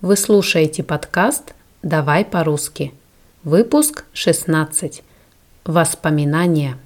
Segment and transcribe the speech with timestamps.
[0.00, 2.94] Вы слушаете подкаст «Давай по-русски».
[3.42, 5.02] Выпуск 16.
[5.64, 6.76] Воспоминания.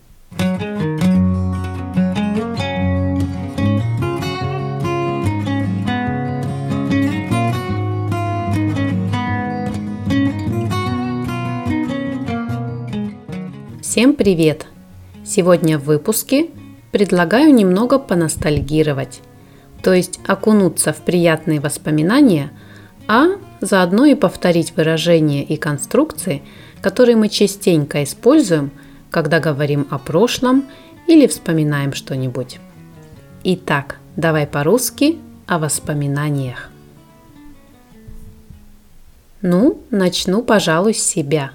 [13.83, 14.67] Всем привет!
[15.23, 16.49] Сегодня в выпуске
[16.93, 19.21] предлагаю немного поностальгировать,
[19.83, 22.51] то есть окунуться в приятные воспоминания–
[23.09, 26.43] а заодно и повторить выражения и конструкции,
[26.81, 28.71] которые мы частенько используем,
[29.11, 30.65] когда говорим о прошлом
[31.07, 32.59] или вспоминаем что-нибудь.
[33.45, 36.71] Итак, давай по-русски о воспоминаниях.
[39.43, 41.53] Ну, начну, пожалуй, с себя.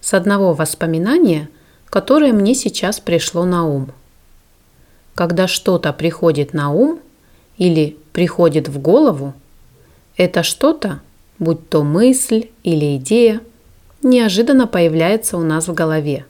[0.00, 1.48] С одного воспоминания,
[1.86, 3.90] которое мне сейчас пришло на ум.
[5.14, 7.00] Когда что-то приходит на ум
[7.58, 9.34] или приходит в голову–
[10.20, 11.00] это что-то,
[11.38, 13.40] будь то мысль или идея,
[14.02, 16.26] неожиданно появляется у нас в голове.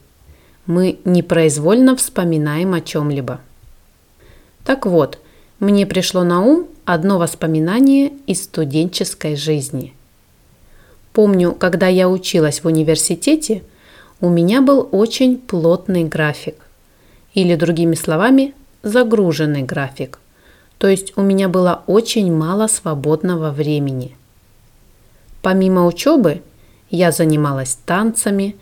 [0.67, 3.41] Мы непроизвольно вспоминаем о чем-либо.
[4.65, 5.19] Так вот,
[5.59, 9.93] мне пришло на ум одно воспоминание из студенческой жизни.
[11.13, 13.65] Помню, когда я училась в университете,
[14.21, 16.55] у меня был очень плотный график.
[17.35, 20.21] Или другими словами, загруженный график–
[20.81, 24.17] то есть у меня было очень мало свободного времени.
[25.43, 26.41] Помимо учебы
[26.89, 28.57] я занималась танцами,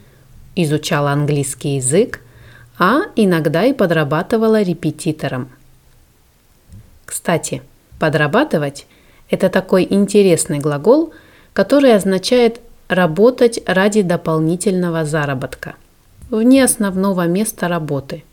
[0.56, 2.20] изучала английский язык,
[2.76, 5.48] а иногда и подрабатывала репетитором.
[7.06, 7.62] Кстати,
[8.00, 8.86] подрабатывать–
[9.30, 11.12] это такой интересный глагол,
[11.52, 15.76] который означает работать ради дополнительного заработка,
[16.30, 18.24] вне основного места работы.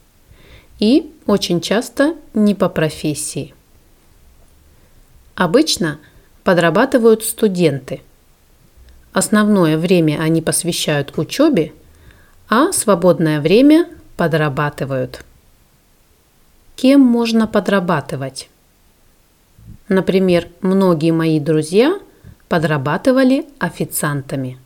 [0.80, 3.54] И очень часто не по профессии.
[5.36, 6.00] Обычно
[6.44, 8.02] подрабатывают студенты.
[9.12, 11.74] Основное время они посвящают учебе,
[12.50, 15.26] а свободное время подрабатывают.
[16.76, 18.50] Кем можно подрабатывать?
[19.90, 22.00] Например, многие мои друзья
[22.48, 24.58] подрабатывали официантами.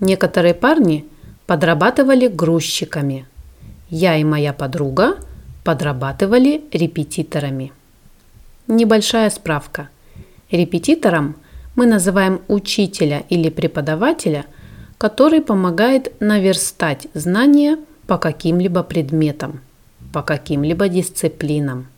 [0.00, 1.06] Некоторые парни
[1.46, 3.26] подрабатывали грузчиками.
[3.90, 5.16] Я и моя подруга
[5.62, 7.72] подрабатывали репетиторами.
[8.66, 9.90] Небольшая справка.
[10.50, 11.36] Репетитором
[11.76, 14.46] мы называем учителя или преподавателя,
[14.96, 19.60] который помогает наверстать знания по каким-либо предметам,
[20.14, 21.88] по каким-либо дисциплинам.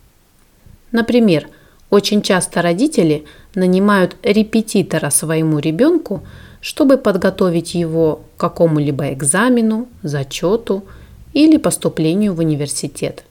[0.91, 1.47] Например,
[1.89, 3.23] очень часто родители
[3.55, 6.25] нанимают репетитора своему ребенку,
[6.59, 10.83] чтобы подготовить его к какому-либо экзамену, зачету
[11.31, 13.23] или поступлению в университет.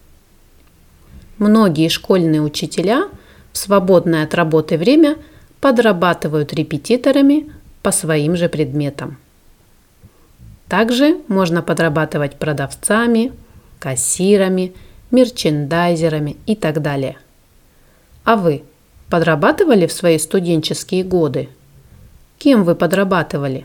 [1.36, 3.10] Многие школьные учителя–
[3.56, 5.16] в свободное от работы время
[5.62, 7.50] подрабатывают репетиторами
[7.80, 9.16] по своим же предметам.
[10.68, 13.32] Также можно подрабатывать продавцами,
[13.78, 14.74] кассирами,
[15.10, 17.16] мерчендайзерами и так далее.
[18.24, 18.62] А вы
[19.08, 21.48] подрабатывали в свои студенческие годы?
[22.36, 23.64] Кем вы подрабатывали?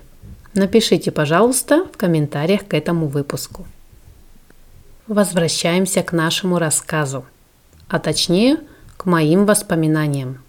[0.54, 3.66] Напишите, пожалуйста, в комментариях к этому выпуску.
[5.08, 7.26] Возвращаемся к нашему рассказу,
[7.90, 8.56] а точнее–
[9.02, 10.44] к моим воспоминаниям.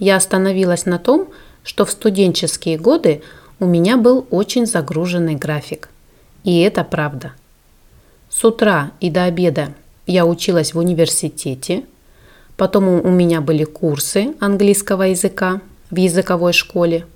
[0.00, 1.28] Я остановилась на том,
[1.62, 3.22] что в студенческие годы
[3.60, 5.88] у меня был очень загруженный график.
[6.42, 7.30] И это правда.
[8.28, 9.72] С утра и до обеда
[10.08, 11.84] я училась в университете,
[12.56, 15.60] потом у меня были курсы английского языка
[15.90, 17.06] в языковой школе,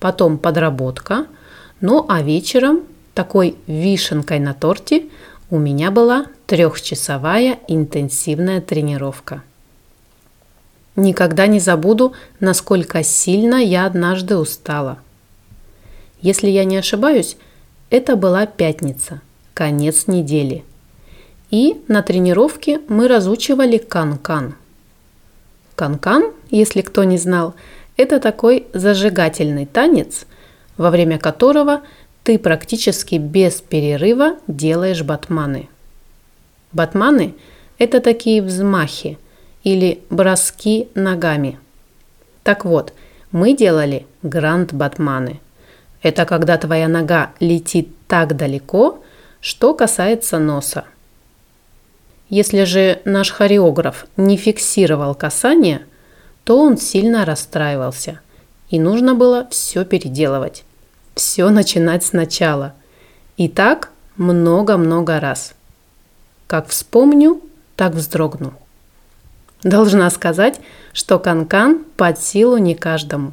[0.00, 1.24] потом подработка,
[1.80, 2.82] ну а вечером
[3.14, 5.06] такой вишенкой на торте
[5.48, 9.42] у меня была трехчасовая интенсивная тренировка.
[10.94, 14.98] Никогда не забуду, насколько сильно я однажды устала.
[16.22, 17.36] Если я не ошибаюсь,
[17.90, 19.20] это была пятница,
[19.54, 20.64] конец недели.
[21.50, 24.54] И на тренировке мы разучивали кан-кан.
[25.74, 27.54] Кан-кан, если кто не знал,
[27.96, 30.26] это такой зажигательный танец,
[30.76, 31.82] во время которого
[32.24, 35.68] ты практически без перерыва делаешь батманы.
[36.76, 37.34] Батманы–
[37.78, 39.18] это такие взмахи
[39.64, 41.58] или броски ногами.
[42.42, 42.92] Так вот,
[43.32, 45.40] мы делали гранд-батманы.
[46.02, 49.02] Это когда твоя нога летит так далеко,
[49.40, 50.84] что касается носа.
[52.28, 55.80] Если же наш хореограф не фиксировал касание,
[56.44, 58.20] то он сильно расстраивался,
[58.68, 60.64] и нужно было все переделывать
[61.16, 62.74] все начинать сначала.
[63.36, 65.54] И так много-много раз.
[66.46, 67.40] Как вспомню,
[67.74, 68.52] так вздрогну.
[69.62, 70.60] Должна сказать,
[70.92, 73.32] что канкан -кан под силу не каждому.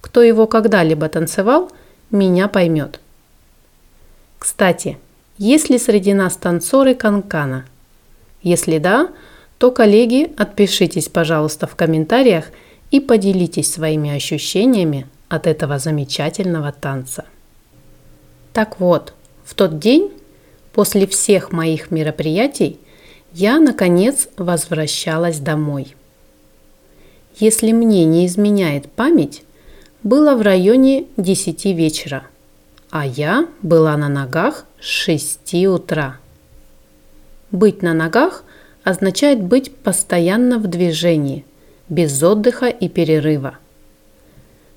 [0.00, 1.72] кто его когда-либо танцевал,
[2.12, 3.00] меня поймет.
[4.38, 4.98] Кстати,
[5.36, 7.64] есть ли среди нас танцоры канкана?
[8.40, 9.08] Если да,
[9.58, 12.46] то, коллеги, отпишитесь, пожалуйста, в комментариях
[12.92, 17.24] и поделитесь своими ощущениями от этого замечательного танца.
[18.52, 19.12] Так вот,
[19.44, 20.12] в тот день,
[20.76, 22.78] после всех моих мероприятий,
[23.32, 25.96] я, наконец, возвращалась домой.
[27.38, 29.42] Если мне не изменяет память,
[30.02, 32.24] было в районе 10 вечера,
[32.90, 36.18] а я была на ногах с 6 утра.
[37.50, 38.44] Быть на ногах
[38.84, 41.46] означает быть постоянно в движении,
[41.88, 43.56] без отдыха и перерыва.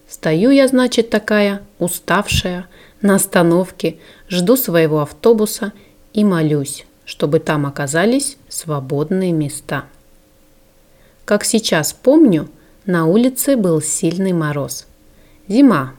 [0.08, 2.68] Стою я, значит, такая, уставшая,
[3.02, 3.98] на остановке,
[4.30, 5.74] жду своего автобуса
[6.14, 9.86] и молюсь, чтобы там оказались свободные места.
[11.26, 12.50] Как сейчас помню,
[12.86, 14.88] на улице был сильный мороз.
[15.48, 15.94] Зима,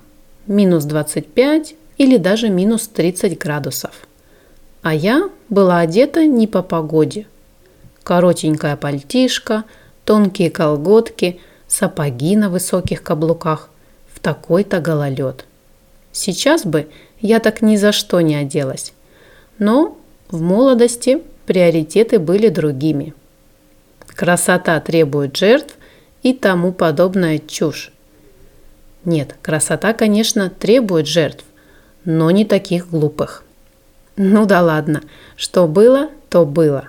[0.46, 3.92] минус 25 или даже минус 30 градусов.
[4.82, 7.26] А я была одета не по погоде.
[8.02, 9.64] Коротенькая пальтишка,
[10.04, 13.68] тонкие колготки, сапоги на высоких каблуках,
[14.12, 15.44] в такой-то гололед.
[16.12, 16.88] Сейчас бы
[17.20, 18.92] я так ни за что не оделась.
[19.58, 19.96] Но
[20.30, 23.14] в молодости приоритеты были другими.
[24.06, 25.76] Красота требует жертв
[26.22, 27.92] и тому подобная чушь.
[29.04, 31.44] Нет, красота, конечно, требует жертв,
[32.04, 33.42] но не таких глупых.
[34.16, 35.02] Ну да ладно,
[35.36, 36.88] что было, то было.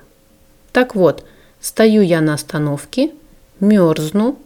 [0.74, 1.24] Так вот,
[1.62, 3.12] стою я на остановке,
[3.60, 4.38] мерзну,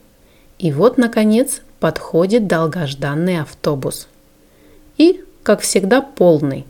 [0.60, 4.08] и вот, наконец, подходит долгожданный автобус.
[4.98, 6.66] И, как всегда, полный.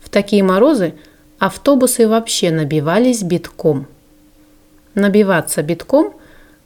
[0.00, 0.94] В такие морозы
[1.38, 3.86] автобусы вообще набивались битком.
[4.94, 6.14] Набиваться битком–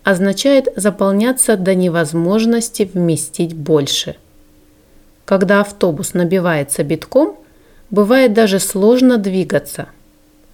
[0.08, 4.16] означает заполняться до невозможности вместить больше.
[5.26, 7.36] Когда автобус набивается битком,
[7.90, 9.88] бывает даже сложно двигаться.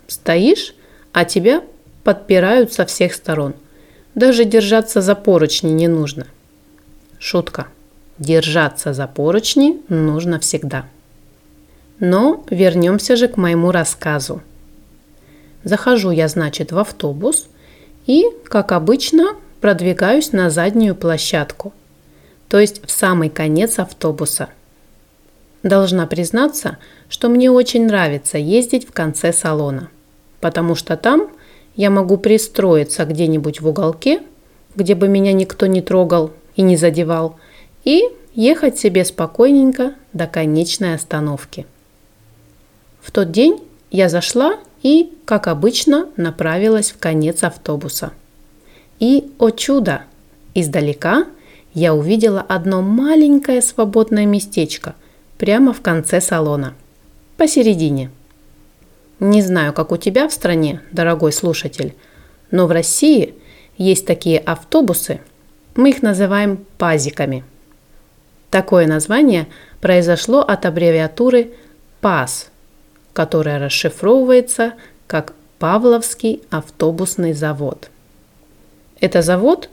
[0.08, 0.74] Стоишь,
[1.12, 1.62] а тебя
[2.02, 3.54] подпирают со всех сторон.
[4.16, 6.26] Даже держаться за поручни не нужно.
[7.20, 7.68] Шутка.
[8.18, 10.84] Держаться за поручни нужно всегда.
[12.00, 14.42] Но вернемся же к моему рассказу.
[15.62, 17.46] Захожу я, значит, в автобус
[18.06, 21.72] и, как обычно, продвигаюсь на заднюю площадку,
[22.48, 24.50] то есть в самый конец автобуса.
[25.62, 26.76] Должна признаться,
[27.08, 29.88] что мне очень нравится ездить в конце салона,
[30.40, 31.30] потому что там
[31.76, 34.20] я могу пристроиться где-нибудь в уголке,
[34.76, 37.38] где бы меня никто не трогал и не задевал,
[37.84, 38.02] и
[38.34, 41.66] ехать себе спокойненько до конечной остановки.
[43.04, 43.62] В тот день
[43.92, 48.10] я зашла и, как обычно, направилась в конец автобуса–
[49.00, 50.02] и, о чудо,
[50.54, 51.26] издалека
[51.74, 54.94] я увидела одно маленькое свободное местечко
[55.38, 56.74] прямо в конце салона,
[57.36, 58.10] посередине.
[59.20, 61.94] Не знаю, как у тебя в стране, дорогой слушатель,
[62.50, 63.34] но в России
[63.76, 65.20] есть такие автобусы,
[65.74, 67.44] мы их называем пазиками.
[68.50, 69.48] Такое название
[69.80, 71.50] произошло от аббревиатуры
[72.00, 72.50] ПАС,
[73.14, 74.74] которая расшифровывается
[75.06, 77.88] как Павловский автобусный завод–
[79.04, 79.68] это завод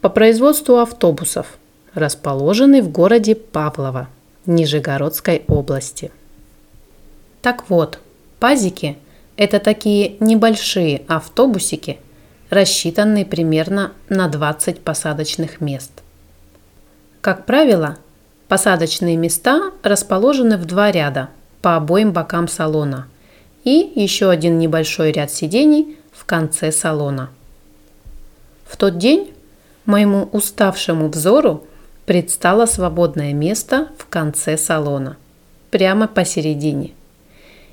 [0.00, 1.58] по производству автобусов,
[1.92, 4.08] расположенный в городе Павлово,
[4.46, 6.10] Нижегородской области.
[7.42, 7.98] Так вот,
[8.40, 8.96] пазики–
[9.36, 11.98] это такие небольшие автобусики,
[12.48, 15.92] рассчитанные примерно на 20 посадочных мест.
[17.20, 17.98] Как правило,
[18.48, 21.28] посадочные места расположены в два ряда
[21.62, 23.06] по обоим бокам салона
[23.64, 27.30] и еще один небольшой ряд сидений в конце салона–
[28.72, 29.34] в тот день
[29.84, 31.66] моему уставшему взору
[32.06, 35.18] предстало свободное место в конце салона,
[35.70, 36.92] прямо посередине.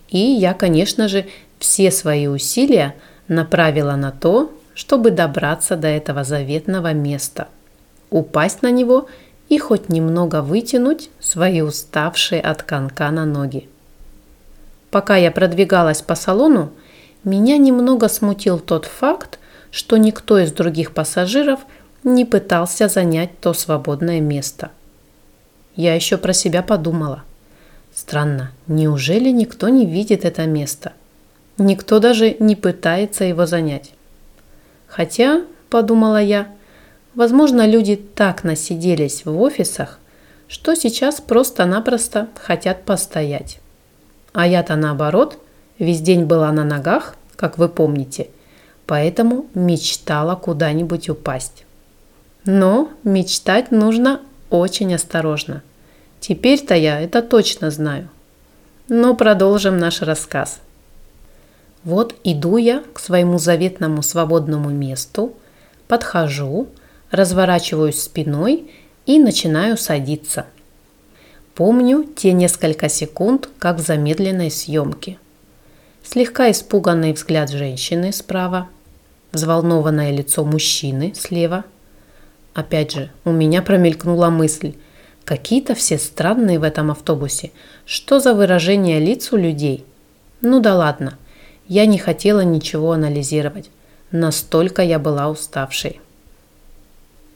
[0.09, 1.25] И я, конечно же,
[1.57, 2.95] все свои усилия
[3.29, 7.47] направила на то, чтобы добраться до этого заветного места,
[8.09, 9.07] упасть на него
[9.47, 13.69] и хоть немного вытянуть свои уставшие от канкана ноги.
[14.91, 16.71] Пока я продвигалась по салону,
[17.23, 19.39] меня немного смутил тот факт,
[19.71, 21.59] что никто из других пассажиров
[22.03, 24.71] не пытался занять то свободное место.
[25.75, 27.23] Я еще про себя подумала.
[27.93, 30.93] Странно, неужели никто не видит это место?
[31.57, 33.91] Никто даже не пытается его занять.
[34.87, 36.47] Хотя, подумала я,
[37.15, 39.99] возможно, люди так насиделись в офисах,
[40.47, 43.59] что сейчас просто-напросто хотят постоять.
[44.33, 45.39] А я-то наоборот,
[45.77, 48.27] весь день была на ногах, как вы помните–
[48.89, 51.63] поэтому мечтала куда-нибудь упасть.
[52.45, 54.19] Но мечтать нужно
[54.49, 55.61] очень осторожно.
[56.19, 58.09] Теперь-то я это точно знаю.
[58.87, 60.59] Но продолжим наш рассказ.
[61.83, 65.35] Вот иду я к своему заветному свободному месту,
[65.87, 66.67] подхожу,
[67.11, 68.71] разворачиваюсь спиной
[69.05, 70.47] и начинаю садиться.
[71.59, 75.17] Помню те несколько секунд, как в замедленной съемке.
[76.05, 78.69] Слегка испуганный взгляд женщины справа,
[79.33, 81.65] взволнованное лицо мужчины слева.
[82.53, 84.75] Опять же, у меня промелькнула мысль,
[85.25, 87.51] какие-то все странные в этом автобусе.
[87.83, 89.83] Что за выражение лиц у людей?
[90.39, 91.17] Ну да ладно–
[91.67, 93.69] я не хотела ничего анализировать.
[94.11, 95.99] Настолько я была уставшей.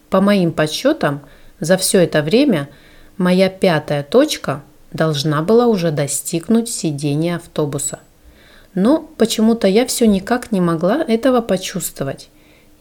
[0.08, 1.20] По моим подсчетам,
[1.60, 2.70] за все это время
[3.16, 8.00] моя пятая точка должна была уже достигнуть сидения автобуса.
[8.74, 12.28] Но почему-то я все никак не могла этого почувствовать.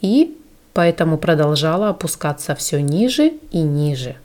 [0.02, 0.38] И
[0.74, 4.16] поэтому продолжала опускаться все ниже и ниже.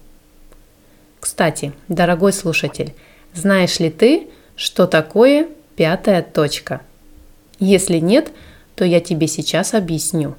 [1.20, 2.94] Кстати, дорогой слушатель,
[3.34, 6.80] знаешь ли ты, что такое пятая точка?
[7.58, 8.30] Если нет,
[8.76, 10.36] то я тебе сейчас объясню.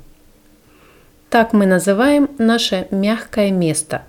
[1.30, 4.04] Так мы называем наше мягкое место.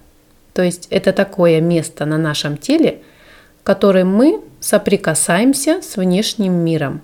[0.52, 3.02] То есть это такое место на нашем теле,
[3.62, 7.02] которым мы соприкасаемся с внешним миром,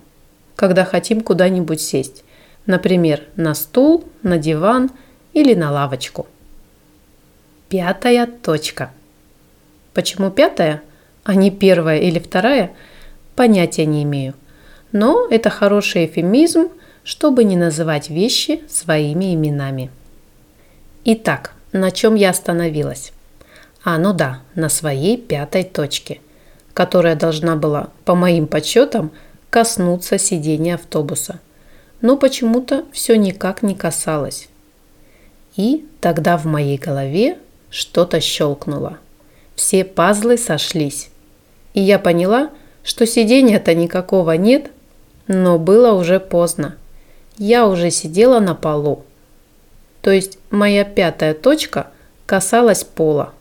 [0.56, 2.24] когда хотим куда-нибудь сесть.
[2.66, 4.90] Например, на стул, на диван
[5.32, 6.26] или на лавочку.
[7.68, 8.90] Пятая точка.
[9.94, 10.82] Почему пятая,
[11.24, 12.72] а не первая или вторая,
[13.34, 14.34] понятия не имею–
[14.92, 16.68] но это хороший эфемизм,
[17.04, 19.90] чтобы не называть вещи своими именами.
[21.04, 23.12] Итак, на чем я остановилась?
[23.88, 26.20] А, ну да, на своей пятой точке,
[26.74, 29.12] которая должна была, по моим подсчетам,
[29.48, 31.38] коснуться сидения автобуса.
[32.00, 34.48] Но почему-то все никак не касалось.
[35.54, 37.38] И тогда в моей голове
[37.70, 38.98] что-то щелкнуло.
[39.54, 41.08] Все пазлы сошлись.
[41.72, 42.50] И я поняла,
[42.82, 44.72] что сидения-то никакого нет,
[45.28, 46.74] но было уже поздно.
[47.38, 49.04] Я уже сидела на полу.
[50.02, 51.86] То есть моя пятая точка
[52.26, 53.32] касалась пола,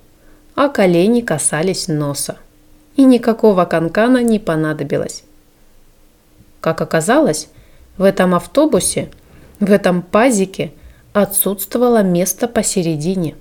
[0.55, 2.37] а колени касались носа.
[2.95, 5.23] И никакого канкана не понадобилось.
[6.61, 7.49] Как оказалось,
[7.97, 9.11] в этом автобусе,
[9.59, 10.71] в этом пазике
[11.13, 13.35] отсутствовало место посередине.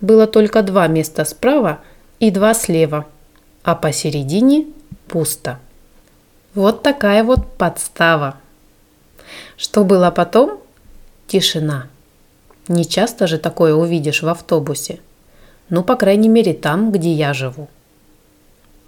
[0.00, 1.80] Было только два места справа
[2.18, 3.06] и два слева,
[3.62, 4.66] а посередине
[5.08, 5.58] пусто.
[6.54, 8.36] Вот такая вот подстава.
[9.56, 10.60] Что было потом?
[11.26, 11.86] Тишина.
[12.68, 15.00] Не часто же такое увидишь в автобусе.
[15.72, 17.68] Ну, по крайней мере, там, где я живу.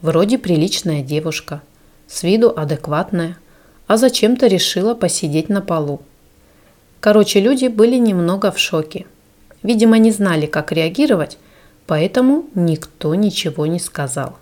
[0.02, 1.62] Вроде приличная девушка,
[2.06, 3.38] с виду адекватная,
[3.86, 6.02] а зачем-то решила посидеть на полу.
[7.00, 9.06] Короче, люди были немного в шоке.
[9.62, 11.38] Видимо, не знали, как реагировать,
[11.86, 14.36] поэтому никто ничего не сказал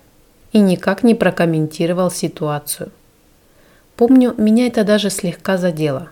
[0.53, 2.91] и никак не прокомментировал ситуацию–
[3.97, 6.09] Помню, меня это даже слегка задело.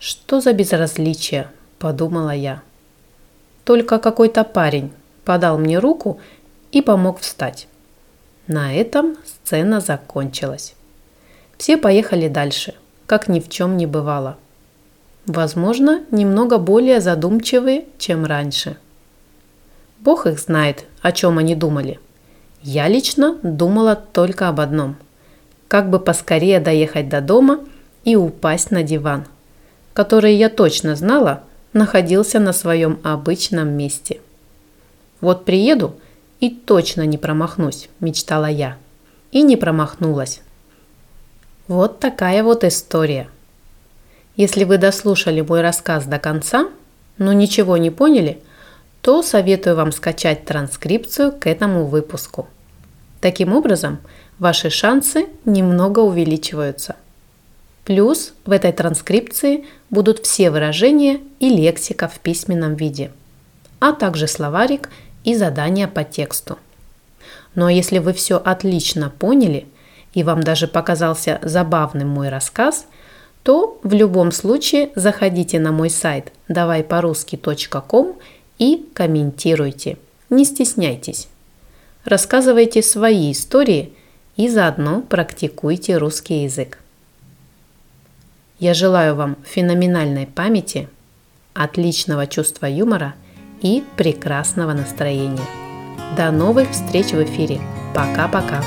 [0.00, 2.62] Что за безразличие, подумала я.
[3.64, 4.90] Только какой-то парень
[5.24, 6.20] подал мне руку
[6.70, 7.68] и помог встать.
[8.46, 10.74] На этом сцена закончилась.
[11.58, 12.74] Все поехали дальше,
[13.06, 14.36] как ни в чем не бывало.
[15.26, 18.76] Возможно, немного более задумчивые, чем раньше.
[20.00, 22.00] Бог их знает, о чем они думали.
[22.62, 24.96] Я лично думала только об одном–
[25.72, 27.60] как бы поскорее доехать до дома
[28.04, 29.24] и упасть на диван,
[29.94, 34.20] который я точно знала находился на своем обычном месте.
[35.22, 35.94] Вот приеду
[36.40, 38.76] и точно не промахнусь, мечтала я.
[39.30, 40.42] И не промахнулась.
[41.68, 43.28] Вот такая вот история.
[44.36, 46.68] Если вы дослушали мой рассказ до конца,
[47.18, 48.40] но ничего не поняли,
[49.00, 52.48] то советую вам скачать транскрипцию к этому выпуску.
[53.20, 53.98] Таким образом,
[54.40, 56.96] ваши шансы немного увеличиваются.
[57.84, 63.12] Плюс в этой транскрипции будут все выражения и лексика в письменном виде,
[63.78, 64.88] а также словарик
[65.24, 66.58] и задания по тексту.
[67.54, 69.66] А если вы все отлично поняли
[70.14, 72.86] и вам даже показался забавным мой рассказ,
[73.42, 78.18] то в любом случае заходите на мой сайт давайпорусски.ком
[78.58, 79.98] и комментируйте.
[80.30, 81.28] Не стесняйтесь.
[82.04, 83.92] Рассказывайте свои истории
[84.36, 86.78] и заодно практикуйте русский язык.
[88.58, 90.88] Я желаю вам феноменальной памяти,
[91.54, 93.14] отличного чувства юмора
[93.62, 95.46] и прекрасного настроения.
[96.16, 97.60] До новых встреч в эфире.
[97.94, 98.62] Пока-пока.